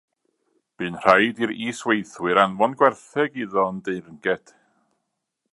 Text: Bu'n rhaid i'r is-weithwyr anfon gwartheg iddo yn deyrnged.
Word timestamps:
Bu'n 0.79 0.97
rhaid 1.01 1.41
i'r 1.47 1.53
is-weithwyr 1.67 2.41
anfon 2.45 2.75
gwartheg 2.79 3.41
iddo 3.45 3.69
yn 3.69 3.81
deyrnged. 3.89 4.55